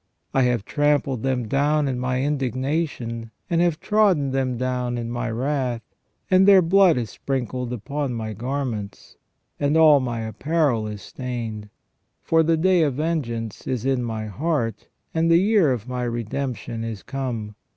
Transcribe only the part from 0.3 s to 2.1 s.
I have trampled them down in